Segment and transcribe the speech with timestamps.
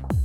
[0.00, 0.21] you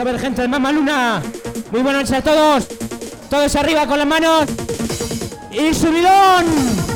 [0.00, 1.22] a ver gente de Mama Luna.
[1.70, 2.68] Muy buenas noches a todos.
[3.28, 4.46] Todos arriba con las manos.
[5.50, 6.89] Y subidón.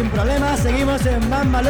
[0.00, 1.60] Sin problemas, seguimos en Mamma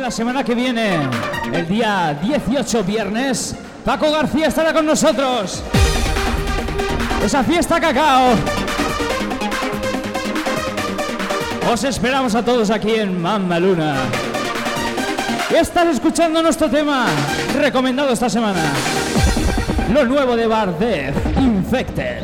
[0.00, 0.98] la semana que viene,
[1.52, 5.62] el día 18 viernes, Paco García estará con nosotros.
[7.24, 8.34] Esa fiesta cacao.
[11.72, 13.96] Os esperamos a todos aquí en Mamma Luna.
[15.54, 17.06] Estás escuchando nuestro tema
[17.58, 18.62] recomendado esta semana.
[19.92, 22.23] Lo nuevo de Bar Death, Infected.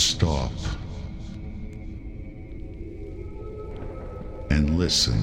[0.00, 0.52] Stop
[4.48, 5.20] and listen.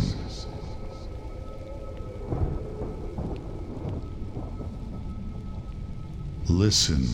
[6.48, 7.08] Listen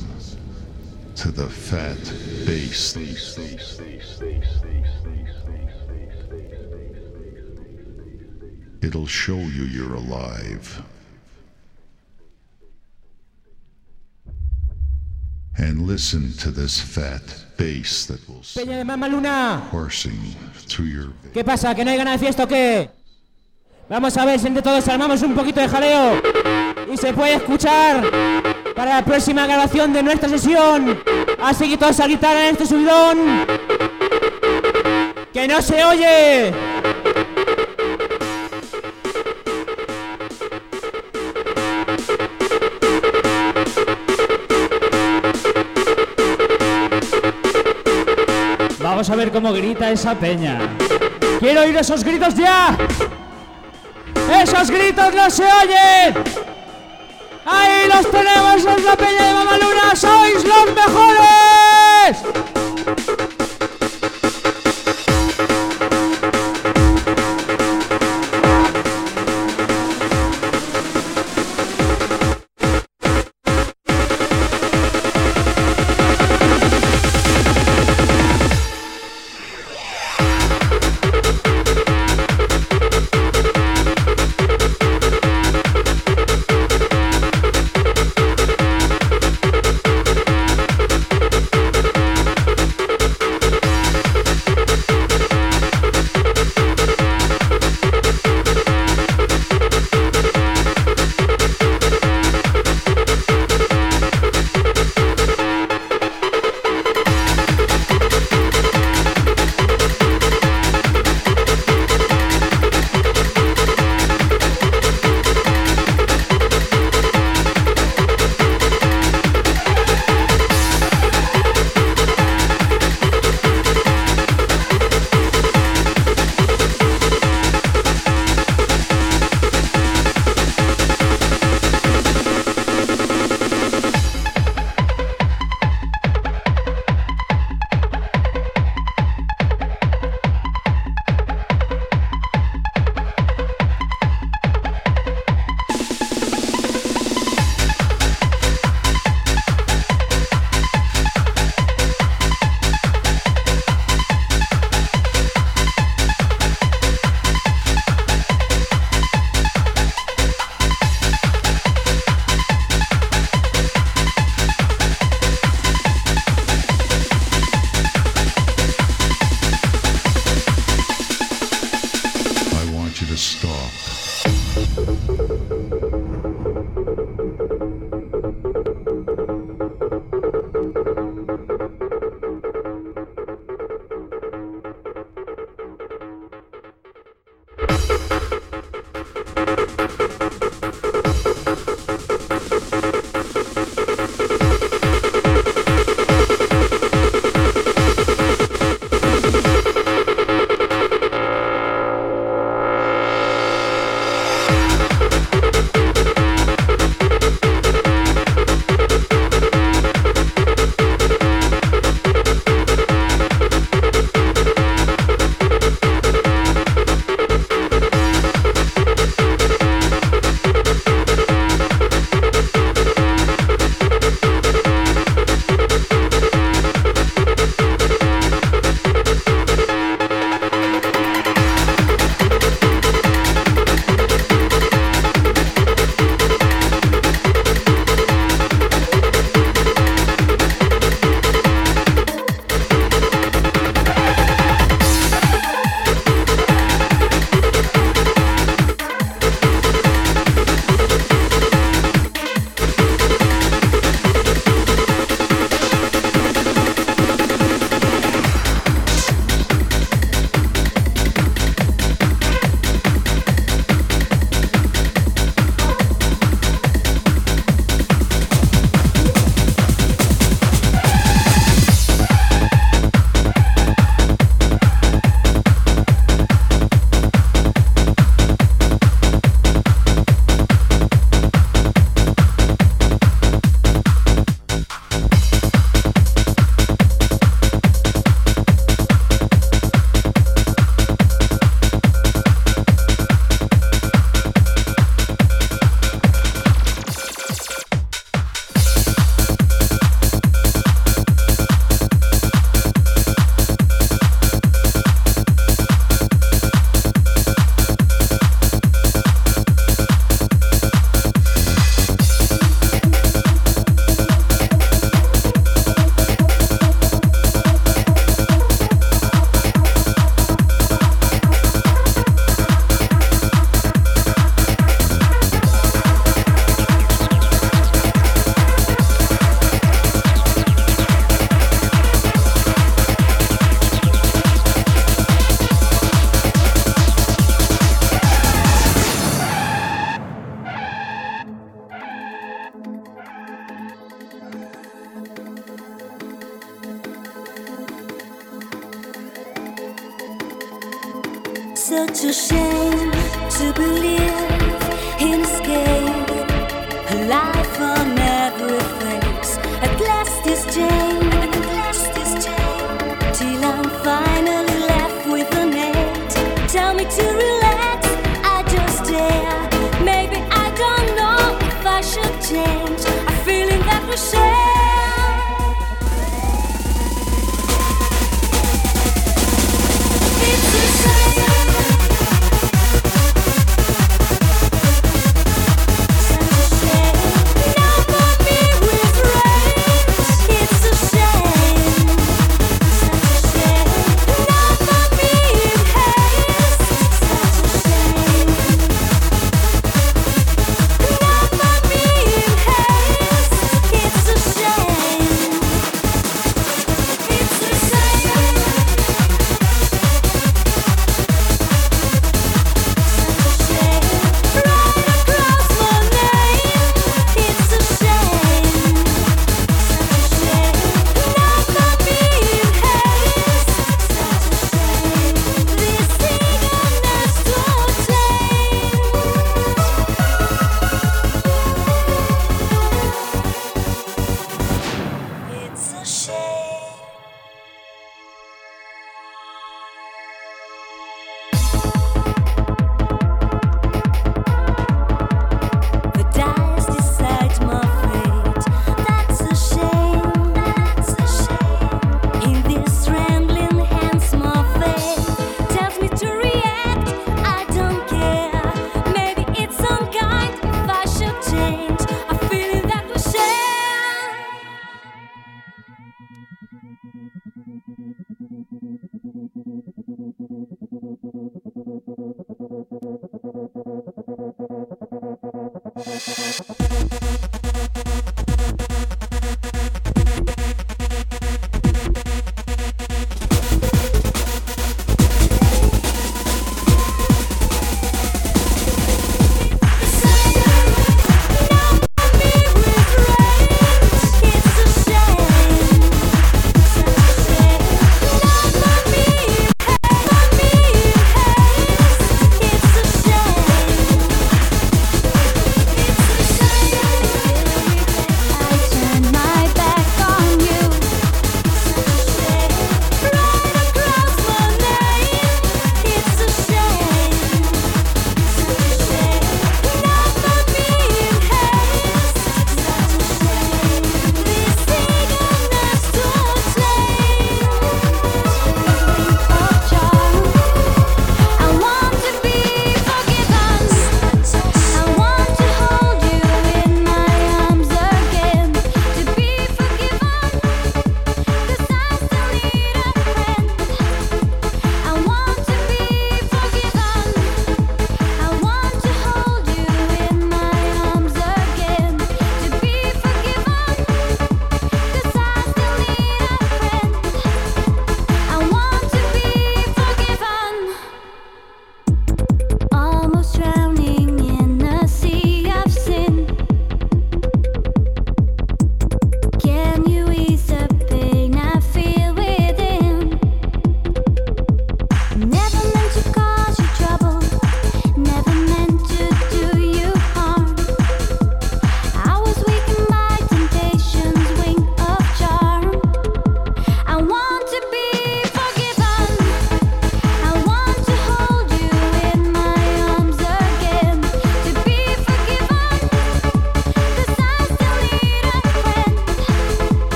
[1.16, 1.97] to the fat
[2.45, 2.97] bass.
[8.82, 10.84] It'll show you you're alive.
[15.57, 17.45] And listen to this fat
[18.55, 19.64] Peña de Mama Luna.
[21.34, 21.74] ¿Qué pasa?
[21.74, 22.89] ¿Que no hay ganas de fiesta o qué?
[23.89, 26.22] Vamos a ver si entre todos armamos un poquito de jaleo.
[26.91, 28.03] Y se puede escuchar
[28.76, 30.99] para la próxima grabación de nuestra sesión.
[31.41, 33.45] Así que todos a gritar en este subidón.
[35.34, 36.53] ¡Que no se oye!
[49.03, 50.77] Vamos a ver cómo grita esa peña.
[51.41, 52.73] Quiero oír esos gritos ya.
[54.41, 56.23] Esos gritos no se oyen.
[57.45, 59.93] Ahí los tenemos, es la peña de Mamaluna.
[59.93, 62.23] Sois los mejores.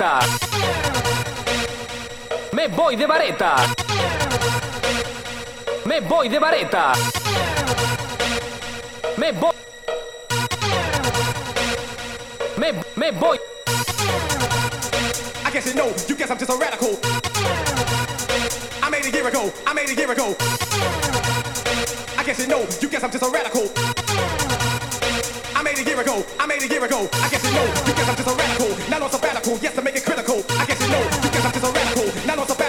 [0.00, 0.20] vareta.
[2.52, 3.56] Me voy de vareta.
[5.84, 6.92] Me voy de vareta.
[9.16, 9.52] Me voy.
[12.56, 13.38] Me, me voy.
[15.44, 16.98] I guess you know, you guess I'm just a radical.
[18.82, 20.36] I made a year ago, I made a year ago.
[22.16, 23.69] I guess you know, you guess I'm just a radical
[25.74, 26.24] made a year ago.
[26.38, 27.08] I made a year ago.
[27.12, 29.58] I guess you know because I'm just a radical, not on sabbatical.
[29.62, 30.42] Yes, to make it critical.
[30.50, 32.59] I guess you know because I'm just a radical, not on sabbatical.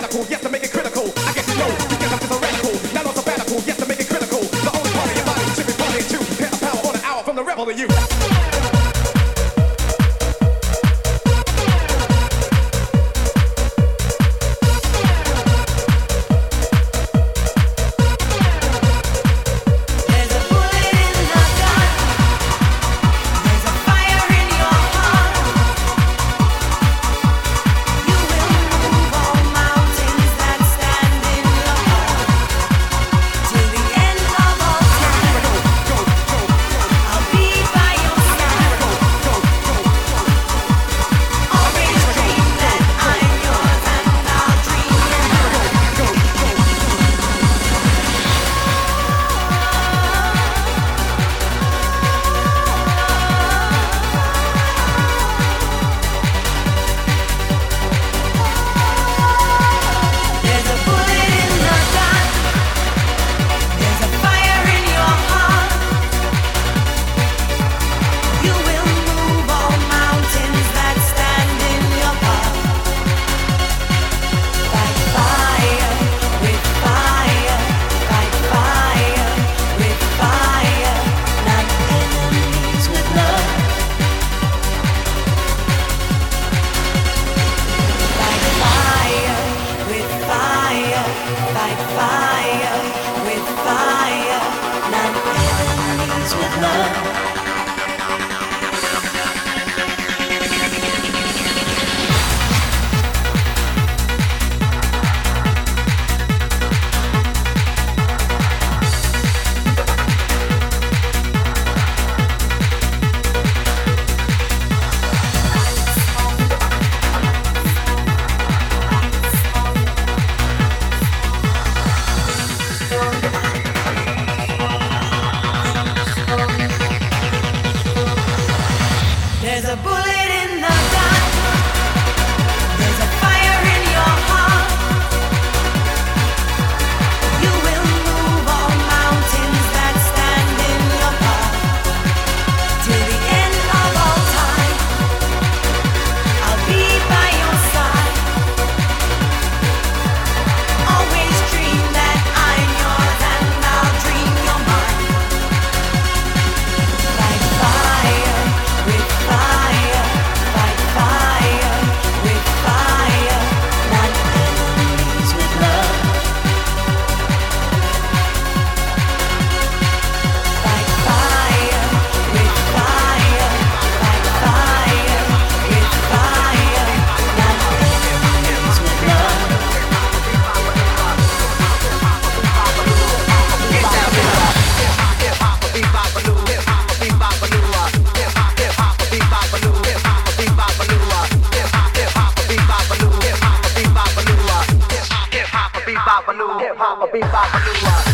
[197.02, 198.11] I'll be back.